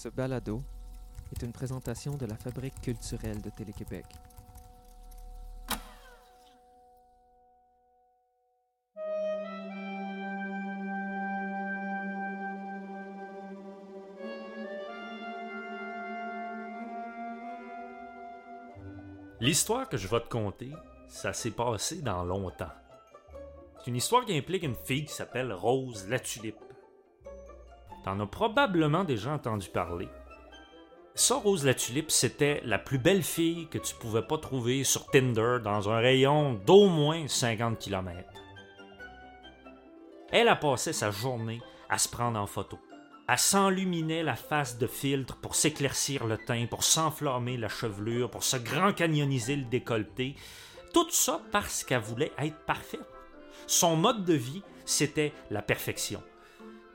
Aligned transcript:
Ce 0.00 0.08
balado 0.08 0.62
est 1.32 1.42
une 1.42 1.50
présentation 1.50 2.16
de 2.16 2.24
la 2.24 2.36
Fabrique 2.36 2.80
culturelle 2.80 3.42
de 3.42 3.50
Télé-Québec. 3.50 4.06
L'histoire 19.40 19.88
que 19.88 19.96
je 19.96 20.06
vais 20.06 20.20
te 20.20 20.28
conter, 20.28 20.70
ça 21.08 21.32
s'est 21.32 21.50
passé 21.50 22.02
dans 22.02 22.22
longtemps. 22.22 22.70
C'est 23.80 23.90
une 23.90 23.96
histoire 23.96 24.24
qui 24.24 24.38
implique 24.38 24.62
une 24.62 24.76
fille 24.76 25.06
qui 25.06 25.12
s'appelle 25.12 25.52
Rose 25.52 26.06
la 26.08 26.20
Tulipe. 26.20 26.67
T'en 28.04 28.20
as 28.20 28.26
probablement 28.26 29.04
déjà 29.04 29.32
entendu 29.32 29.68
parler. 29.68 30.08
Ça, 31.14 31.34
Rose 31.34 31.64
la 31.64 31.74
Tulipe, 31.74 32.12
c'était 32.12 32.60
la 32.64 32.78
plus 32.78 32.98
belle 32.98 33.24
fille 33.24 33.66
que 33.68 33.78
tu 33.78 33.94
pouvais 33.96 34.22
pas 34.22 34.38
trouver 34.38 34.84
sur 34.84 35.06
Tinder 35.06 35.58
dans 35.64 35.90
un 35.90 35.98
rayon 35.98 36.54
d'au 36.64 36.88
moins 36.88 37.26
50 37.26 37.78
km. 37.78 38.22
Elle 40.30 40.48
a 40.48 40.54
passé 40.54 40.92
sa 40.92 41.10
journée 41.10 41.60
à 41.88 41.98
se 41.98 42.08
prendre 42.08 42.38
en 42.38 42.46
photo. 42.46 42.78
Elle 43.28 43.38
s'enluminait 43.38 44.22
la 44.22 44.36
face 44.36 44.78
de 44.78 44.86
filtre 44.86 45.36
pour 45.36 45.54
s'éclaircir 45.54 46.24
le 46.24 46.38
teint, 46.38 46.66
pour 46.66 46.84
s'enflammer 46.84 47.56
la 47.56 47.68
chevelure, 47.68 48.30
pour 48.30 48.44
se 48.44 48.56
grand 48.56 48.92
canyoniser 48.92 49.56
le 49.56 49.64
décolleté. 49.64 50.36
Tout 50.94 51.10
ça 51.10 51.40
parce 51.50 51.82
qu'elle 51.82 52.00
voulait 52.00 52.32
être 52.38 52.64
parfaite. 52.64 53.00
Son 53.66 53.96
mode 53.96 54.24
de 54.24 54.34
vie, 54.34 54.62
c'était 54.86 55.32
la 55.50 55.62
perfection. 55.62 56.22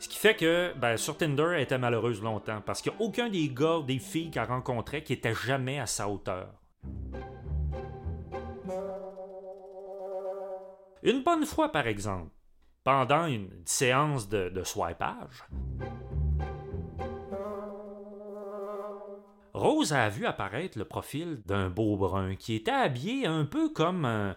Ce 0.03 0.09
qui 0.09 0.17
fait 0.17 0.35
que 0.35 0.73
ben, 0.75 0.97
sur 0.97 1.15
Tinder, 1.15 1.51
elle 1.53 1.61
était 1.61 1.77
malheureuse 1.77 2.21
longtemps 2.21 2.59
parce 2.59 2.81
qu'il 2.81 2.91
n'y 2.91 2.97
a 2.97 3.01
aucun 3.03 3.29
des 3.29 3.47
gars, 3.47 3.79
des 3.87 3.99
filles 3.99 4.31
qu'elle 4.31 4.43
rencontrait 4.43 5.01
qui 5.01 5.13
était 5.13 5.33
jamais 5.33 5.79
à 5.79 5.85
sa 5.85 6.09
hauteur. 6.09 6.49
Une 11.03 11.23
bonne 11.23 11.45
fois, 11.45 11.71
par 11.71 11.87
exemple, 11.87 12.31
pendant 12.83 13.27
une 13.27 13.49
séance 13.63 14.27
de, 14.27 14.49
de 14.49 14.63
swipage, 14.65 15.45
Rose 19.53 19.93
a 19.93 20.09
vu 20.09 20.25
apparaître 20.25 20.77
le 20.77 20.83
profil 20.83 21.41
d'un 21.45 21.69
beau 21.69 21.95
brun 21.95 22.35
qui 22.35 22.55
était 22.55 22.71
habillé 22.71 23.25
un 23.25 23.45
peu 23.45 23.69
comme 23.69 24.03
un. 24.03 24.35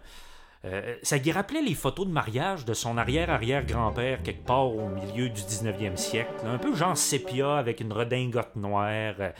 Euh, 0.73 0.95
ça 1.03 1.17
lui 1.17 1.31
rappelait 1.31 1.61
les 1.61 1.73
photos 1.75 2.05
de 2.07 2.11
mariage 2.11 2.65
de 2.65 2.73
son 2.73 2.97
arrière-arrière-grand-père 2.97 4.21
quelque 4.23 4.45
part 4.45 4.67
au 4.67 4.87
milieu 4.89 5.29
du 5.29 5.41
19e 5.41 5.95
siècle. 5.97 6.31
Un 6.45 6.57
peu 6.57 6.75
genre 6.75 6.97
sépia 6.97 7.57
avec 7.57 7.79
une 7.79 7.93
redingote 7.93 8.55
noire. 8.55 9.15
euh, 9.19 9.31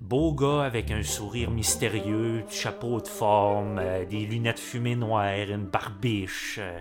beau 0.00 0.32
gars 0.32 0.62
avec 0.62 0.90
un 0.92 1.02
sourire 1.02 1.50
mystérieux, 1.50 2.44
chapeau 2.48 3.00
de 3.00 3.08
forme, 3.08 3.78
euh, 3.80 4.04
des 4.04 4.26
lunettes 4.26 4.60
fumées 4.60 4.94
noires, 4.96 5.48
une 5.50 5.64
barbiche. 5.66 6.58
euh. 6.60 6.78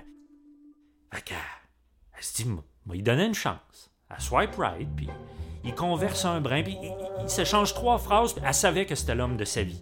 Fait 1.13 1.33
elle 2.15 2.23
se 2.23 2.35
dit, 2.43 2.47
moi, 2.49 2.63
il 2.95 3.03
donnait 3.03 3.25
une 3.27 3.33
chance. 3.33 3.91
Elle 4.09 4.21
swipe 4.21 4.55
right, 4.57 4.87
puis 4.95 5.09
il 5.63 5.73
converse 5.75 6.25
un 6.25 6.39
brin, 6.41 6.61
puis 6.63 6.77
il, 6.81 6.87
il- 6.87 6.95
il 7.23 7.29
s'échange 7.29 7.73
trois 7.73 7.97
phrases, 7.97 8.33
puis 8.33 8.43
elle 8.45 8.53
savait 8.53 8.85
que 8.85 8.95
c'était 8.95 9.15
l'homme 9.15 9.35
de 9.37 9.45
sa 9.45 9.63
vie. 9.63 9.81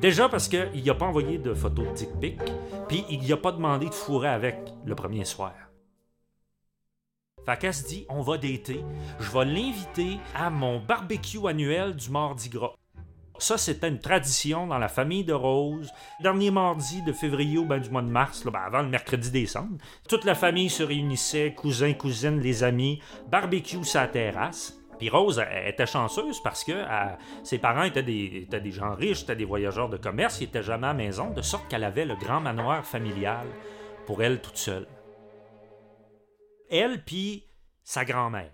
Déjà 0.00 0.30
parce 0.30 0.48
qu'il 0.48 0.82
n'a 0.82 0.94
pas 0.94 1.04
envoyé 1.04 1.36
de 1.36 1.52
photos 1.52 1.86
de 1.88 1.92
dick 1.92 2.20
pic, 2.20 2.40
puis 2.88 3.04
il 3.10 3.28
n'a 3.28 3.36
pas 3.36 3.52
demandé 3.52 3.86
de 3.86 3.94
fourrer 3.94 4.28
avec 4.28 4.56
le 4.86 4.94
premier 4.94 5.26
soir. 5.26 5.52
Fait 7.44 7.84
dit, 7.86 8.06
on 8.08 8.22
va 8.22 8.38
dater, 8.38 8.82
je 9.18 9.30
vais 9.30 9.44
l'inviter 9.44 10.18
à 10.34 10.48
mon 10.48 10.80
barbecue 10.80 11.46
annuel 11.46 11.96
du 11.96 12.10
Mardi 12.10 12.48
Gras. 12.48 12.74
Ça, 13.38 13.58
c'était 13.58 13.88
une 13.88 13.98
tradition 13.98 14.66
dans 14.66 14.78
la 14.78 14.88
famille 14.88 15.24
de 15.24 15.32
Rose. 15.32 15.90
Dernier 16.22 16.50
mardi 16.50 17.02
de 17.02 17.12
février 17.12 17.58
ou 17.58 17.64
ben 17.64 17.78
du 17.78 17.90
mois 17.90 18.02
de 18.02 18.08
mars, 18.08 18.44
là, 18.44 18.50
ben, 18.50 18.60
avant 18.60 18.82
le 18.82 18.88
mercredi 18.88 19.30
décembre, 19.30 19.78
toute 20.08 20.24
la 20.24 20.34
famille 20.34 20.70
se 20.70 20.82
réunissait, 20.82 21.54
cousins, 21.54 21.94
cousines, 21.94 22.40
les 22.40 22.62
amis, 22.62 23.00
barbecue 23.30 23.84
sa 23.84 24.06
terrasse. 24.06 24.79
Puis 25.00 25.08
Rose 25.08 25.42
était 25.66 25.86
chanceuse 25.86 26.42
parce 26.42 26.62
que 26.62 26.84
ses 27.42 27.56
parents 27.56 27.84
étaient 27.84 28.02
des, 28.02 28.42
étaient 28.42 28.60
des 28.60 28.70
gens 28.70 28.94
riches, 28.94 29.22
étaient 29.22 29.34
des 29.34 29.46
voyageurs 29.46 29.88
de 29.88 29.96
commerce, 29.96 30.42
ils 30.42 30.44
étaient 30.44 30.62
jamais 30.62 30.88
à 30.88 30.92
maison, 30.92 31.30
de 31.30 31.40
sorte 31.40 31.66
qu'elle 31.68 31.84
avait 31.84 32.04
le 32.04 32.16
grand 32.16 32.40
manoir 32.40 32.84
familial 32.84 33.46
pour 34.04 34.22
elle 34.22 34.42
toute 34.42 34.58
seule. 34.58 34.86
Elle 36.70 37.02
puis 37.02 37.46
sa 37.82 38.04
grand-mère. 38.04 38.52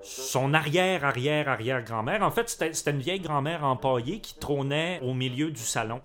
Son 0.00 0.54
arrière-arrière-arrière-grand-mère, 0.54 2.22
en 2.22 2.30
fait, 2.30 2.48
c'était 2.48 2.90
une 2.90 3.00
vieille 3.00 3.20
grand-mère 3.20 3.62
empaillée 3.62 4.20
qui 4.20 4.38
trônait 4.38 5.00
au 5.02 5.12
milieu 5.12 5.50
du 5.50 5.60
salon. 5.60 6.00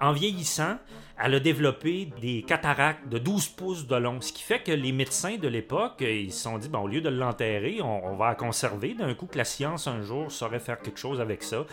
En 0.00 0.12
vieillissant, 0.12 0.76
elle 1.20 1.34
a 1.34 1.40
développé 1.40 2.08
des 2.20 2.42
cataractes 2.42 3.08
de 3.08 3.18
12 3.18 3.48
pouces 3.48 3.86
de 3.88 3.96
long, 3.96 4.20
ce 4.20 4.32
qui 4.32 4.44
fait 4.44 4.60
que 4.60 4.70
les 4.70 4.92
médecins 4.92 5.36
de 5.36 5.48
l'époque, 5.48 5.96
ils 6.00 6.32
se 6.32 6.44
sont 6.44 6.58
dit, 6.58 6.68
bon, 6.68 6.82
au 6.82 6.86
lieu 6.86 7.00
de 7.00 7.08
l'enterrer, 7.08 7.80
on, 7.82 8.14
va 8.14 8.28
la 8.28 8.34
conserver. 8.36 8.94
D'un 8.94 9.14
coup, 9.14 9.26
que 9.26 9.36
la 9.36 9.44
science, 9.44 9.88
un 9.88 10.00
jour, 10.00 10.30
saurait 10.30 10.60
faire 10.60 10.80
quelque 10.80 11.00
chose 11.00 11.20
avec 11.20 11.42
ça. 11.42 11.64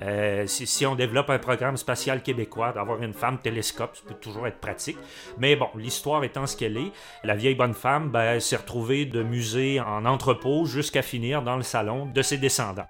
Euh, 0.00 0.46
si, 0.46 0.86
on 0.86 0.94
développe 0.94 1.28
un 1.28 1.38
programme 1.38 1.76
spatial 1.76 2.22
québécois, 2.22 2.72
d'avoir 2.72 3.02
une 3.02 3.12
femme 3.12 3.38
télescope, 3.38 3.94
ça 3.94 4.02
peut 4.08 4.14
toujours 4.14 4.46
être 4.46 4.58
pratique. 4.58 4.98
Mais 5.38 5.54
bon, 5.54 5.68
l'histoire 5.76 6.24
étant 6.24 6.46
ce 6.46 6.56
qu'elle 6.56 6.78
est, 6.78 6.92
la 7.22 7.34
vieille 7.34 7.54
bonne 7.54 7.74
femme 7.74 8.10
ben, 8.10 8.40
s'est 8.40 8.56
retrouvée 8.56 9.04
de 9.04 9.22
musée 9.22 9.80
en 9.80 10.06
entrepôt 10.06 10.64
jusqu'à 10.64 11.02
finir 11.02 11.42
dans 11.42 11.56
le 11.56 11.62
salon 11.62 12.06
de 12.06 12.22
ses 12.22 12.38
descendants. 12.38 12.86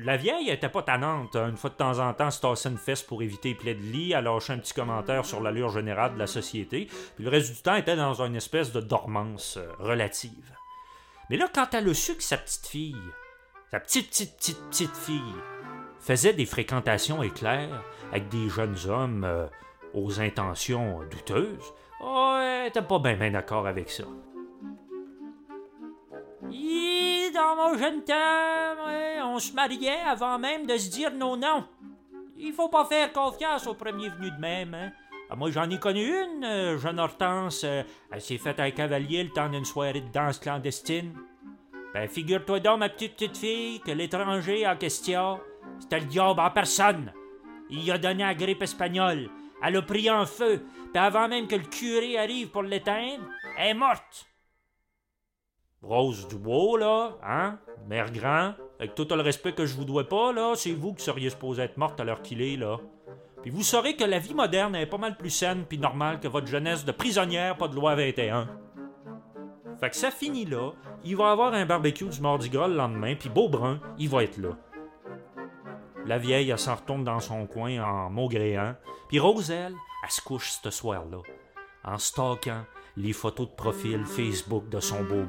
La 0.00 0.16
vieille 0.16 0.48
était 0.50 0.68
pas 0.68 0.82
tannante. 0.82 1.34
hein. 1.34 1.48
Une 1.48 1.56
fois 1.56 1.70
de 1.70 1.74
temps 1.74 1.98
en 1.98 2.14
temps, 2.14 2.30
se 2.30 2.40
tassait 2.40 2.68
une 2.68 2.78
fesse 2.78 3.02
pour 3.02 3.20
éviter 3.20 3.48
les 3.48 3.54
plaies 3.56 3.74
de 3.74 3.82
lit, 3.82 4.12
elle 4.12 4.24
lâchait 4.24 4.52
un 4.52 4.58
petit 4.58 4.72
commentaire 4.72 5.24
sur 5.24 5.40
l'allure 5.40 5.70
générale 5.70 6.14
de 6.14 6.18
la 6.20 6.28
société, 6.28 6.86
puis 7.16 7.24
le 7.24 7.30
reste 7.30 7.52
du 7.52 7.60
temps 7.60 7.74
était 7.74 7.96
dans 7.96 8.22
une 8.22 8.36
espèce 8.36 8.72
de 8.72 8.80
dormance 8.80 9.56
euh, 9.56 9.72
relative. 9.80 10.54
Mais 11.30 11.36
là, 11.36 11.48
quand 11.52 11.74
elle 11.74 11.88
a 11.88 11.94
su 11.94 12.14
que 12.14 12.22
sa 12.22 12.36
petite 12.36 12.66
fille, 12.66 12.96
sa 13.72 13.80
petite, 13.80 14.08
petite, 14.08 14.36
petite, 14.36 14.60
petite 14.70 14.96
fille, 14.96 15.34
faisait 15.98 16.32
des 16.32 16.46
fréquentations 16.46 17.22
éclairs 17.24 17.82
avec 18.12 18.28
des 18.28 18.48
jeunes 18.48 18.76
hommes 18.86 19.24
euh, 19.24 19.46
aux 19.94 20.20
intentions 20.20 21.00
douteuses, 21.10 21.74
oh, 22.00 22.38
elle 22.40 22.68
était 22.68 22.82
pas 22.82 23.00
bien 23.00 23.30
d'accord 23.32 23.66
avec 23.66 23.90
ça. 23.90 24.04
Hi, 26.50 27.07
dans 27.38 27.54
mon 27.54 27.78
jeune 27.78 28.02
temps, 28.02 28.74
on 29.24 29.38
se 29.38 29.52
mariait 29.52 30.00
avant 30.04 30.38
même 30.40 30.66
de 30.66 30.76
se 30.76 30.90
dire 30.90 31.12
nos 31.12 31.36
noms. 31.36 31.64
Il 32.36 32.52
faut 32.52 32.68
pas 32.68 32.84
faire 32.84 33.12
confiance 33.12 33.66
au 33.68 33.74
premier 33.74 34.08
venu 34.08 34.30
de 34.30 34.40
même, 34.40 34.74
hein. 34.74 34.90
Ah, 35.30 35.36
moi, 35.36 35.50
j'en 35.50 35.68
ai 35.68 35.78
connu 35.78 36.00
une, 36.00 36.42
euh, 36.42 36.78
jeune 36.78 36.98
Hortense. 36.98 37.62
euh, 37.62 37.82
elle 38.10 38.20
s'est 38.22 38.38
faite 38.38 38.58
un 38.60 38.70
cavalier 38.70 39.22
le 39.22 39.30
temps 39.30 39.50
d'une 39.50 39.64
soirée 39.64 40.00
de 40.00 40.10
danse 40.10 40.38
clandestine. 40.38 41.12
Ben, 41.92 42.08
figure-toi 42.08 42.60
donc, 42.60 42.78
ma 42.78 42.88
petite 42.88 43.14
petite 43.14 43.36
fille, 43.36 43.80
que 43.80 43.90
l'étranger 43.90 44.66
en 44.66 44.76
question, 44.76 45.38
c'était 45.80 46.00
le 46.00 46.06
diable 46.06 46.40
en 46.40 46.50
personne. 46.50 47.12
Il 47.68 47.90
a 47.90 47.98
donné 47.98 48.24
la 48.24 48.34
grippe 48.34 48.62
espagnole. 48.62 49.28
Elle 49.62 49.76
a 49.76 49.82
pris 49.82 50.10
en 50.10 50.24
feu. 50.24 50.64
Puis 50.92 51.02
avant 51.02 51.28
même 51.28 51.46
que 51.46 51.56
le 51.56 51.64
curé 51.64 52.18
arrive 52.18 52.48
pour 52.48 52.62
l'éteindre, 52.62 53.24
elle 53.58 53.68
est 53.68 53.74
morte. 53.74 54.26
Rose 55.82 56.26
Dubois, 56.28 56.78
là, 56.78 57.16
hein? 57.22 57.58
Mère 57.86 58.10
grand, 58.10 58.54
avec 58.78 58.94
tout 58.94 59.06
le 59.10 59.22
respect 59.22 59.52
que 59.52 59.64
je 59.64 59.74
vous 59.74 59.84
dois 59.84 60.08
pas, 60.08 60.32
là, 60.32 60.54
c'est 60.54 60.72
vous 60.72 60.94
qui 60.94 61.04
seriez 61.04 61.30
supposé 61.30 61.62
être 61.62 61.76
morte 61.76 61.98
à 62.00 62.04
l'heure 62.04 62.22
qu'il 62.22 62.42
est, 62.42 62.56
là. 62.56 62.78
Puis 63.42 63.50
vous 63.50 63.62
saurez 63.62 63.94
que 63.94 64.04
la 64.04 64.18
vie 64.18 64.34
moderne 64.34 64.74
est 64.74 64.86
pas 64.86 64.98
mal 64.98 65.16
plus 65.16 65.30
saine 65.30 65.64
puis 65.68 65.78
normale 65.78 66.18
que 66.20 66.28
votre 66.28 66.48
jeunesse 66.48 66.84
de 66.84 66.92
prisonnière, 66.92 67.56
pas 67.56 67.68
de 67.68 67.76
loi 67.76 67.94
21. 67.94 68.48
Fait 69.80 69.90
que 69.90 69.96
ça 69.96 70.10
finit 70.10 70.44
là. 70.44 70.72
Il 71.04 71.16
va 71.16 71.30
avoir 71.30 71.54
un 71.54 71.64
barbecue 71.64 72.08
du 72.08 72.20
Mardi 72.20 72.50
Gras 72.50 72.66
le 72.66 72.74
lendemain, 72.74 73.14
puis 73.14 73.28
Beaubrun, 73.28 73.80
il 73.98 74.08
va 74.08 74.24
être 74.24 74.38
là. 74.38 74.56
La 76.04 76.18
vieille, 76.18 76.50
elle 76.50 76.58
s'en 76.58 76.74
retourne 76.74 77.04
dans 77.04 77.20
son 77.20 77.46
coin 77.46 77.78
en 77.82 78.10
maugréant. 78.10 78.74
Puis 79.08 79.20
Rose, 79.20 79.50
elle, 79.50 79.74
se 80.08 80.20
couche 80.20 80.58
ce 80.62 80.70
soir-là, 80.70 81.18
en 81.84 81.98
stockant 81.98 82.64
les 82.96 83.12
photos 83.12 83.48
de 83.48 83.54
profil 83.54 84.04
Facebook 84.04 84.68
de 84.68 84.80
son 84.80 85.04
beau 85.04 85.22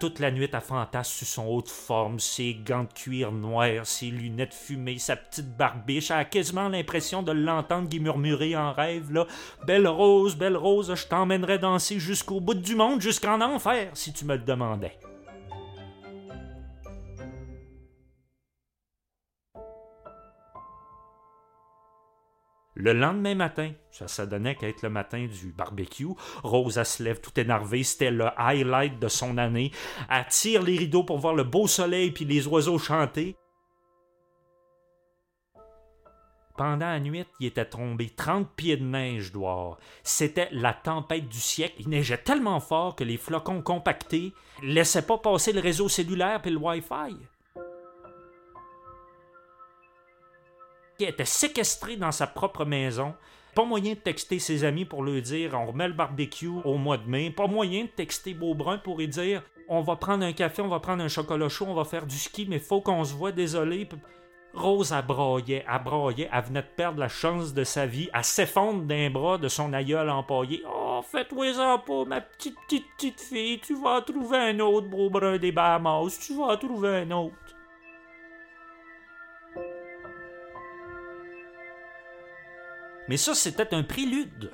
Toute 0.00 0.18
la 0.18 0.30
nuit, 0.30 0.48
elle 0.50 0.60
fantasme 0.62 1.12
sur 1.12 1.26
son 1.26 1.46
haut 1.46 1.60
de 1.60 1.68
forme, 1.68 2.20
ses 2.20 2.54
gants 2.54 2.84
de 2.84 2.92
cuir 2.94 3.32
noirs, 3.32 3.84
ses 3.84 4.06
lunettes 4.06 4.54
fumées, 4.54 4.98
sa 4.98 5.14
petite 5.14 5.54
barbiche. 5.58 6.10
Elle 6.10 6.16
a 6.16 6.24
quasiment 6.24 6.70
l'impression 6.70 7.22
de 7.22 7.32
l'entendre 7.32 7.86
qui 7.86 8.00
murmurer 8.00 8.56
en 8.56 8.72
rêve, 8.72 9.12
là. 9.12 9.26
Belle 9.66 9.86
rose, 9.86 10.36
belle 10.36 10.56
rose, 10.56 10.94
je 10.94 11.06
t'emmènerais 11.06 11.58
danser 11.58 11.98
jusqu'au 11.98 12.40
bout 12.40 12.54
du 12.54 12.76
monde, 12.76 13.02
jusqu'en 13.02 13.42
enfer, 13.42 13.90
si 13.92 14.14
tu 14.14 14.24
me 14.24 14.36
le 14.36 14.42
demandais. 14.42 14.98
Le 22.80 22.94
lendemain 22.94 23.34
matin, 23.34 23.72
ça, 23.90 24.08
ça 24.08 24.24
donnait 24.24 24.54
qu'à 24.54 24.66
être 24.66 24.80
le 24.80 24.88
matin 24.88 25.26
du 25.26 25.52
barbecue, 25.52 26.06
Rose, 26.42 26.78
elle 26.78 26.86
se 26.86 27.02
lève 27.02 27.20
tout 27.20 27.38
énervée, 27.38 27.82
c'était 27.82 28.10
le 28.10 28.28
highlight 28.38 28.98
de 28.98 29.08
son 29.08 29.36
année. 29.36 29.70
Elle 30.08 30.24
tire 30.30 30.62
les 30.62 30.78
rideaux 30.78 31.04
pour 31.04 31.18
voir 31.18 31.34
le 31.34 31.44
beau 31.44 31.66
soleil 31.66 32.10
puis 32.10 32.24
les 32.24 32.46
oiseaux 32.46 32.78
chanter. 32.78 33.36
Pendant 36.56 36.86
la 36.86 37.00
nuit, 37.00 37.26
il 37.38 37.48
était 37.48 37.68
tombé 37.68 38.08
30 38.08 38.48
pieds 38.56 38.78
de 38.78 38.84
neige 38.84 39.30
dehors. 39.32 39.78
C'était 40.02 40.48
la 40.50 40.72
tempête 40.72 41.28
du 41.28 41.38
siècle. 41.38 41.74
Il 41.80 41.90
neigeait 41.90 42.16
tellement 42.16 42.60
fort 42.60 42.96
que 42.96 43.04
les 43.04 43.18
flocons 43.18 43.60
compactés 43.60 44.32
laissaient 44.62 45.06
pas 45.06 45.18
passer 45.18 45.52
le 45.52 45.60
réseau 45.60 45.90
cellulaire 45.90 46.40
et 46.46 46.50
le 46.50 46.56
Wi-Fi. 46.56 47.14
Était 51.00 51.24
séquestré 51.24 51.96
dans 51.96 52.12
sa 52.12 52.26
propre 52.26 52.64
maison. 52.64 53.14
Pas 53.54 53.64
moyen 53.64 53.94
de 53.94 53.98
texter 53.98 54.38
ses 54.38 54.64
amis 54.64 54.84
pour 54.84 55.02
lui 55.02 55.22
dire 55.22 55.54
on 55.54 55.66
remet 55.66 55.88
le 55.88 55.94
barbecue 55.94 56.50
au 56.64 56.76
mois 56.76 56.98
de 56.98 57.08
mai. 57.08 57.30
Pas 57.30 57.46
moyen 57.46 57.84
de 57.84 57.88
texter 57.88 58.34
Beaubrun 58.34 58.78
pour 58.78 58.98
lui 58.98 59.08
dire 59.08 59.42
on 59.72 59.82
va 59.82 59.94
prendre 59.94 60.24
un 60.24 60.32
café, 60.32 60.62
on 60.62 60.68
va 60.68 60.80
prendre 60.80 61.02
un 61.02 61.08
chocolat 61.08 61.48
chaud, 61.48 61.66
on 61.68 61.74
va 61.74 61.84
faire 61.84 62.04
du 62.04 62.16
ski, 62.16 62.44
mais 62.48 62.58
faut 62.58 62.80
qu'on 62.80 63.04
se 63.04 63.14
voit, 63.14 63.30
désolé. 63.30 63.88
Rose 64.52 64.92
abroyait, 64.92 65.64
abroyait, 65.68 66.28
elle 66.32 66.42
venait 66.42 66.62
de 66.62 66.66
perdre 66.76 66.98
la 66.98 67.06
chance 67.06 67.54
de 67.54 67.62
sa 67.62 67.86
vie, 67.86 68.10
à 68.12 68.24
s'effondre 68.24 68.82
d'un 68.82 69.10
bras 69.10 69.38
de 69.38 69.46
son 69.46 69.72
aïeul 69.72 70.10
empaillé. 70.10 70.64
Oh, 70.68 71.00
fais-toi-en 71.08 71.78
pas, 71.78 72.04
ma 72.04 72.20
petite, 72.20 72.56
petite, 72.66 72.86
petite 72.96 73.20
fille, 73.20 73.60
tu 73.60 73.80
vas 73.80 74.00
trouver 74.00 74.38
un 74.38 74.58
autre 74.58 74.88
Beaubrun 74.88 75.38
des 75.38 75.52
Bahamas, 75.52 76.18
tu 76.20 76.36
vas 76.36 76.56
trouver 76.56 76.88
un 76.88 77.10
autre. 77.12 77.36
Mais 83.10 83.16
ça, 83.16 83.34
c'était 83.34 83.74
un 83.74 83.82
prélude. 83.82 84.52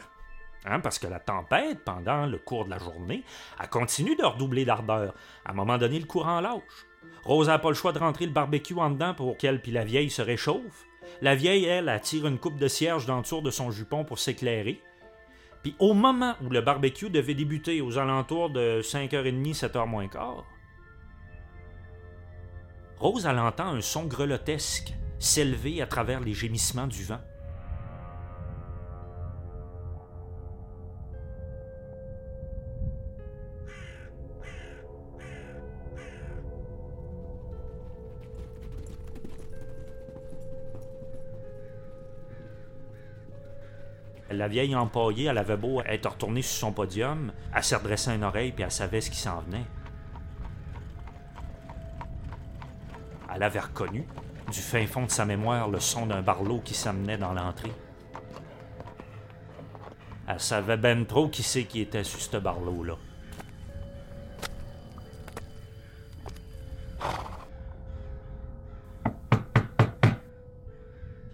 Hein, 0.64 0.80
parce 0.80 0.98
que 0.98 1.06
la 1.06 1.20
tempête, 1.20 1.84
pendant 1.84 2.24
le 2.24 2.38
cours 2.38 2.64
de 2.64 2.70
la 2.70 2.78
journée, 2.78 3.22
a 3.58 3.66
continué 3.66 4.16
de 4.16 4.24
redoubler 4.24 4.64
d'ardeur. 4.64 5.12
À 5.44 5.50
un 5.50 5.54
moment 5.54 5.76
donné, 5.76 5.98
le 6.00 6.06
courant 6.06 6.40
lâche. 6.40 6.86
Rose 7.22 7.48
n'a 7.48 7.58
pas 7.58 7.68
le 7.68 7.74
choix 7.74 7.92
de 7.92 7.98
rentrer 7.98 8.24
le 8.24 8.32
barbecue 8.32 8.78
en 8.78 8.88
dedans 8.88 9.12
pour 9.12 9.36
qu'elle 9.36 9.60
puis 9.60 9.72
la 9.72 9.84
vieille 9.84 10.08
se 10.08 10.22
réchauffe. 10.22 10.86
La 11.20 11.34
vieille, 11.34 11.66
elle, 11.66 11.90
attire 11.90 12.26
une 12.26 12.38
coupe 12.38 12.58
de 12.58 12.66
cierge 12.66 13.04
dans 13.04 13.20
de 13.20 13.50
son 13.50 13.70
jupon 13.70 14.06
pour 14.06 14.18
s'éclairer. 14.18 14.80
Puis 15.62 15.76
au 15.78 15.92
moment 15.92 16.34
où 16.42 16.48
le 16.48 16.62
barbecue 16.62 17.10
devait 17.10 17.34
débuter, 17.34 17.82
aux 17.82 17.98
alentours 17.98 18.48
de 18.48 18.80
5h30, 18.80 19.54
7h 19.54 19.86
moins 19.86 20.08
quart, 20.08 20.46
Rose, 22.96 23.26
elle 23.26 23.38
entend 23.38 23.68
un 23.68 23.82
son 23.82 24.06
grelottesque 24.06 24.94
s'élever 25.18 25.82
à 25.82 25.86
travers 25.86 26.20
les 26.20 26.32
gémissements 26.32 26.86
du 26.86 27.04
vent. 27.04 27.20
La 44.36 44.48
vieille 44.48 44.76
empaillée, 44.76 45.28
elle 45.28 45.38
avait 45.38 45.56
beau 45.56 45.80
être 45.86 46.10
retournée 46.10 46.42
sur 46.42 46.58
son 46.58 46.72
podium, 46.72 47.32
elle 47.54 47.64
s'est 47.64 47.76
redressée 47.76 48.10
une 48.10 48.22
oreille 48.22 48.52
puis 48.52 48.64
elle 48.64 48.70
savait 48.70 49.00
ce 49.00 49.10
qui 49.10 49.16
s'en 49.16 49.40
venait. 49.40 49.64
Elle 53.34 53.42
avait 53.42 53.60
reconnu, 53.60 54.06
du 54.52 54.60
fin 54.60 54.86
fond 54.86 55.06
de 55.06 55.10
sa 55.10 55.24
mémoire, 55.24 55.70
le 55.70 55.80
son 55.80 56.04
d'un 56.04 56.20
barlot 56.20 56.60
qui 56.60 56.74
s'amenait 56.74 57.16
dans 57.16 57.32
l'entrée. 57.32 57.72
Elle 60.28 60.40
savait 60.40 60.76
ben 60.76 61.06
trop 61.06 61.28
qui 61.28 61.42
c'est 61.42 61.64
qui 61.64 61.80
était 61.80 62.04
sur 62.04 62.20
ce 62.20 62.36
barlot-là. 62.36 62.96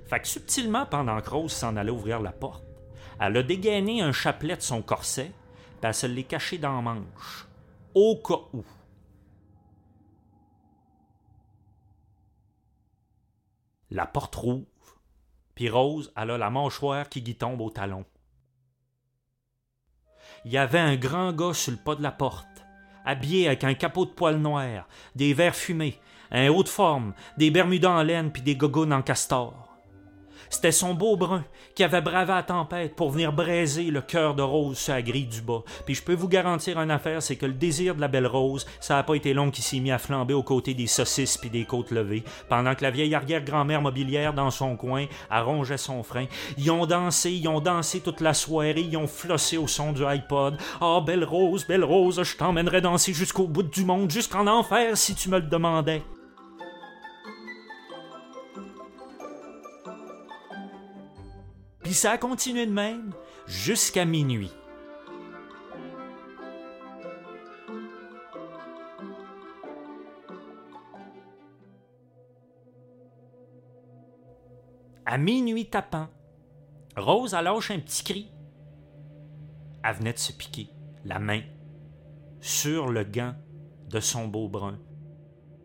Fait 0.07 0.21
que 0.21 0.29
subtilement, 0.29 0.87
pendant 0.87 1.21
que 1.21 1.31
Rose 1.31 1.53
s'en 1.53 1.75
allait 1.77 1.91
ouvrir 1.91 2.21
la 2.21 2.33
porte, 2.33 2.63
elle 3.25 3.37
a 3.37 3.43
dégainé 3.45 4.03
un 4.03 4.11
chapelet 4.11 4.57
de 4.57 4.63
son 4.63 4.83
corset, 4.83 5.31
puis 5.81 5.81
elle 5.83 5.95
se 5.95 6.07
l'est 6.07 6.25
caché 6.25 6.59
dans 6.59 6.75
la 6.75 6.83
manche, 6.83 7.47
au 7.95 8.17
cas 8.17 8.41
où. 8.53 8.65
La 13.93 14.07
porte 14.07 14.35
rouvre, 14.35 14.67
puis 15.55 15.69
Rose, 15.69 16.13
a 16.17 16.25
la 16.25 16.51
mâchoire 16.51 17.09
qui 17.09 17.21
lui 17.21 17.37
tombe 17.37 17.61
au 17.61 17.71
talon. 17.71 18.05
Il 20.45 20.51
y 20.51 20.59
avait 20.59 20.81
un 20.81 20.97
grand 20.97 21.33
gars 21.33 21.55
sur 21.55 21.71
le 21.71 21.79
pas 21.79 21.95
de 21.95 22.03
la 22.03 22.11
porte, 22.11 22.65
habillé 23.05 23.47
avec 23.47 23.63
un 23.63 23.75
capot 23.75 24.05
de 24.05 24.11
poil 24.11 24.39
noir, 24.39 24.89
des 25.15 25.33
verres 25.33 25.55
fumés, 25.55 26.01
un 26.33 26.49
haut 26.49 26.65
de 26.65 26.69
forme, 26.69 27.15
des 27.39 27.53
bermudas 27.53 27.91
en 27.91 28.03
laine 28.03 28.33
puis 28.33 28.43
des 28.43 28.57
gogounes 28.57 28.93
en 28.93 29.03
castor. 29.03 29.72
C'était 30.53 30.71
son 30.71 30.93
beau 30.93 31.17
brun 31.17 31.45
qui 31.75 31.83
avait 31.83 32.03
bravé 32.03 32.31
la 32.31 32.43
tempête 32.43 32.95
pour 32.95 33.11
venir 33.11 33.33
braiser 33.33 33.85
le 33.85 34.03
cœur 34.03 34.35
de 34.35 34.43
Rose 34.43 34.77
sur 34.77 34.93
la 34.93 35.01
grille 35.01 35.25
du 35.25 35.41
bas. 35.41 35.63
Puis 35.87 35.95
je 35.95 36.03
peux 36.03 36.13
vous 36.15 36.29
garantir 36.29 36.79
une 36.79 36.91
affaire, 36.91 37.23
c'est 37.23 37.37
que 37.37 37.47
le 37.47 37.55
désir 37.55 37.95
de 37.95 38.03
la 38.03 38.07
belle 38.07 38.27
Rose, 38.27 38.67
ça 38.79 38.97
n'a 38.97 39.03
pas 39.03 39.15
été 39.15 39.33
long 39.33 39.51
qu'il 39.51 39.65
s'est 39.65 39.81
mis 39.81 39.91
à 39.91 39.97
flamber 39.97 40.35
aux 40.35 40.43
côtés 40.43 40.75
des 40.75 40.87
saucisses 40.87 41.39
puis 41.39 41.49
des 41.49 41.65
côtes 41.65 41.91
levées, 41.91 42.23
pendant 42.51 42.75
que 42.75 42.83
la 42.83 42.91
vieille 42.91 43.15
arrière-grand-mère 43.15 43.81
mobilière 43.81 44.35
dans 44.35 44.51
son 44.51 44.77
coin 44.77 45.07
arrongeait 45.31 45.79
son 45.79 46.03
frein. 46.03 46.27
Ils 46.59 46.71
ont 46.71 46.85
dansé, 46.85 47.31
ils 47.31 47.49
ont 47.49 47.61
dansé 47.61 48.01
toute 48.01 48.21
la 48.21 48.35
soirée, 48.35 48.75
ils 48.77 48.99
ont 48.99 49.07
flossé 49.07 49.57
au 49.57 49.67
son 49.67 49.93
du 49.93 50.05
iPod. 50.05 50.59
Ah, 50.83 51.01
belle 51.05 51.25
Rose, 51.25 51.67
belle 51.67 51.83
Rose, 51.83 52.23
je 52.23 52.37
t'emmènerais 52.37 52.83
danser 52.83 53.15
jusqu'au 53.15 53.49
bout 53.49 53.63
du 53.63 53.87
monde, 53.87 54.11
jusqu'en 54.11 54.47
enfer 54.47 54.99
si 54.99 55.15
tu 55.15 55.31
me 55.31 55.39
le 55.39 55.47
demandais. 55.47 56.03
Puis 61.93 61.99
ça 61.99 62.13
a 62.13 62.17
continué 62.17 62.65
de 62.65 62.73
même 62.73 63.13
jusqu'à 63.47 64.07
minuit. 64.07 64.51
À 75.05 75.19
minuit 75.19 75.69
tapant, 75.69 76.09
Rose 76.97 77.35
a 77.35 77.43
lâché 77.43 77.75
un 77.75 77.81
petit 77.81 78.03
cri. 78.03 78.33
Elle 79.85 79.97
venait 79.97 80.15
de 80.15 80.19
se 80.19 80.33
piquer 80.33 80.71
la 81.05 81.19
main 81.19 81.43
sur 82.41 82.89
le 82.89 83.05
gant 83.05 83.35
de 83.91 84.01
son 84.01 84.29
beau 84.29 84.49
brun. 84.49 84.79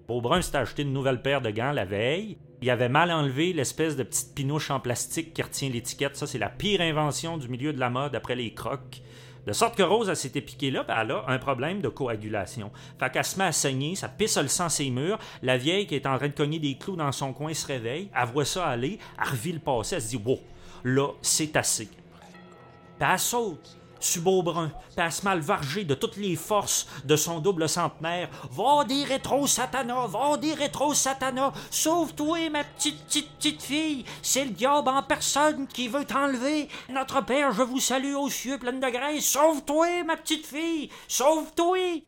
Beaubrun 0.10 0.42
s'était 0.42 0.58
acheté 0.58 0.82
une 0.82 0.92
nouvelle 0.92 1.22
paire 1.22 1.40
de 1.40 1.52
gants 1.52 1.72
la 1.72 1.86
veille. 1.86 2.38
Il 2.62 2.70
avait 2.72 2.90
mal 2.90 3.12
enlevé 3.12 3.54
l'espèce 3.54 3.96
de 3.96 4.04
petite 4.04 4.34
pinouche 4.34 4.72
en 4.72 4.80
plastique 4.80 5.34
qui 5.34 5.42
retient 5.44 5.70
l'étiquette. 5.70 6.16
Ça, 6.16 6.26
c'est 6.26 6.40
la 6.40 6.50
pire 6.50 6.82
invention 6.82 7.38
du 7.38 7.50
milieu 7.50 7.72
de 7.72 7.80
la 7.80 7.90
mode 7.90 8.16
après 8.16 8.36
les 8.36 8.54
crocs. 8.54 9.02
De 9.46 9.54
sorte 9.54 9.78
que 9.78 9.84
Rose, 9.84 10.10
elle 10.10 10.18
s'était 10.18 10.42
piquée 10.42 10.72
là, 10.72 10.86
elle 10.90 11.12
a 11.12 11.24
un 11.28 11.38
problème 11.38 11.80
de 11.80 11.88
coagulation. 11.88 12.70
Fait 13.00 13.10
qu'elle 13.10 13.24
se 13.24 13.38
met 13.38 13.46
à 13.46 13.52
saigner, 13.54 13.96
ça 13.96 14.10
pisse 14.10 14.38
le 14.38 14.50
sang 14.50 14.68
ses 14.68 14.90
murs. 14.90 15.20
La 15.42 15.58
vieille 15.58 15.88
qui 15.88 15.96
est 15.96 16.06
en 16.06 16.18
train 16.18 16.28
de 16.28 16.34
cogner 16.34 16.60
des 16.60 16.76
clous 16.76 16.98
dans 16.98 17.14
son 17.14 17.32
coin 17.32 17.54
se 17.54 17.66
réveille, 17.66 18.10
elle 18.14 18.28
voit 18.28 18.44
ça 18.44 18.66
aller, 18.66 19.00
elle 19.18 19.30
revit 19.30 19.54
le 19.54 19.60
passé, 19.60 19.96
elle 19.96 20.02
se 20.02 20.10
dit 20.10 20.22
Wow, 20.26 20.40
là, 20.84 21.12
c'est 21.22 21.56
assez. 21.56 21.86
Puis 21.86 23.08
elle 23.10 23.20
saute 23.20 23.77
Subeau-brun, 24.00 24.72
passe 24.96 25.24
mal 25.24 25.40
vargé 25.40 25.84
de 25.84 25.96
toutes 25.96 26.18
les 26.18 26.36
forces 26.36 26.88
de 27.06 27.16
son 27.16 27.40
double 27.40 27.68
centenaire. 27.70 28.30
Va 28.52 28.84
des 28.84 29.04
rétro 29.04 29.48
satana, 29.48 30.08
va 30.08 30.38
des 30.38 30.54
rétro 30.54 30.94
satana, 30.94 31.52
sauve-toi, 31.72 32.50
ma 32.50 32.64
petite, 32.64 33.04
petite, 33.06 33.32
petite 33.38 33.62
fille. 33.62 34.06
C'est 34.22 34.46
le 34.46 34.52
diable 34.52 34.90
en 34.90 35.04
personne 35.04 35.68
qui 35.68 35.88
veut 35.88 36.06
t'enlever. 36.06 36.68
Notre 36.90 37.24
père, 37.26 37.52
je 37.52 37.64
vous 37.64 37.80
salue 37.80 38.16
aux 38.16 38.30
cieux 38.30 38.58
pleine 38.58 38.80
de 38.80 38.90
grâce. 38.90 39.26
Sauve-toi, 39.26 40.04
ma 40.06 40.18
petite 40.18 40.46
fille, 40.46 40.90
sauve-toi. 41.08 42.04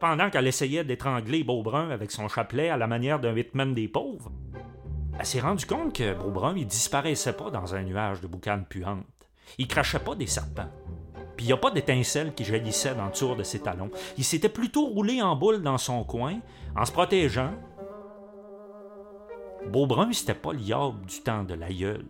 Pendant 0.00 0.30
qu'elle 0.30 0.46
essayait 0.46 0.82
d'étrangler 0.82 1.44
Beaubrun 1.44 1.90
avec 1.90 2.10
son 2.10 2.26
chapelet 2.26 2.70
à 2.70 2.78
la 2.78 2.86
manière 2.86 3.20
d'un 3.20 3.34
Whitman 3.34 3.74
des 3.74 3.86
pauvres, 3.86 4.32
elle 5.20 5.26
s'est 5.26 5.40
rendue 5.40 5.66
compte 5.66 5.94
que 5.94 6.14
Beaubrun, 6.14 6.56
il 6.56 6.66
disparaissait 6.66 7.34
pas 7.34 7.50
dans 7.50 7.74
un 7.74 7.82
nuage 7.82 8.22
de 8.22 8.26
boucanes 8.26 8.64
puantes. 8.64 9.04
Il 9.58 9.68
crachait 9.68 9.98
pas 9.98 10.14
des 10.14 10.26
serpents. 10.26 10.70
Puis 11.36 11.44
il 11.44 11.48
n'y 11.48 11.52
a 11.52 11.58
pas 11.58 11.70
d'étincelles 11.70 12.32
qui 12.32 12.42
jaillissaient 12.42 12.94
dans 12.94 13.04
le 13.04 13.12
tour 13.12 13.36
de 13.36 13.42
ses 13.42 13.60
talons. 13.60 13.90
Il 14.16 14.24
s'était 14.24 14.48
plutôt 14.48 14.86
roulé 14.86 15.20
en 15.20 15.36
boule 15.36 15.60
dans 15.60 15.76
son 15.76 16.04
coin, 16.04 16.40
en 16.74 16.86
se 16.86 16.92
protégeant. 16.92 17.52
Beaubrun, 19.66 20.10
c'était 20.14 20.32
pas 20.32 20.54
l'iable 20.54 21.04
du 21.04 21.20
temps 21.20 21.44
de 21.44 21.52
l'aïeul. 21.52 22.06